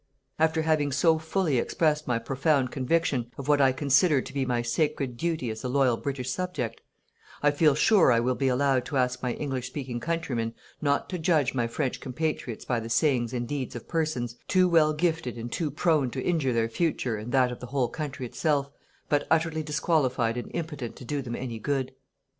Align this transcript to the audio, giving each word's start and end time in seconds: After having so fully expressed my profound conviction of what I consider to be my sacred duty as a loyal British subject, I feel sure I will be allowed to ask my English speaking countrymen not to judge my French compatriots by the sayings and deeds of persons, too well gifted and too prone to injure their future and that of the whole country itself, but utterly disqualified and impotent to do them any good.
After 0.39 0.63
having 0.63 0.91
so 0.91 1.19
fully 1.19 1.59
expressed 1.59 2.07
my 2.07 2.17
profound 2.17 2.71
conviction 2.71 3.29
of 3.37 3.47
what 3.47 3.61
I 3.61 3.71
consider 3.71 4.19
to 4.19 4.33
be 4.33 4.47
my 4.47 4.63
sacred 4.63 5.15
duty 5.15 5.51
as 5.51 5.63
a 5.63 5.67
loyal 5.69 5.95
British 5.95 6.31
subject, 6.31 6.81
I 7.43 7.51
feel 7.51 7.75
sure 7.75 8.11
I 8.11 8.19
will 8.19 8.33
be 8.33 8.47
allowed 8.47 8.83
to 8.85 8.97
ask 8.97 9.21
my 9.21 9.33
English 9.33 9.67
speaking 9.67 9.99
countrymen 9.99 10.55
not 10.81 11.07
to 11.11 11.19
judge 11.19 11.53
my 11.53 11.67
French 11.67 11.99
compatriots 11.99 12.65
by 12.65 12.79
the 12.79 12.89
sayings 12.89 13.31
and 13.31 13.47
deeds 13.47 13.75
of 13.75 13.87
persons, 13.87 14.35
too 14.47 14.67
well 14.67 14.91
gifted 14.91 15.37
and 15.37 15.51
too 15.51 15.69
prone 15.69 16.09
to 16.09 16.23
injure 16.23 16.51
their 16.51 16.67
future 16.67 17.15
and 17.17 17.31
that 17.31 17.51
of 17.51 17.59
the 17.59 17.67
whole 17.67 17.87
country 17.87 18.25
itself, 18.25 18.71
but 19.07 19.27
utterly 19.29 19.61
disqualified 19.61 20.35
and 20.35 20.49
impotent 20.55 20.95
to 20.95 21.05
do 21.05 21.21
them 21.21 21.35
any 21.35 21.59
good. 21.59 21.91